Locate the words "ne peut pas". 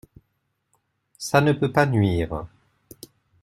1.41-1.85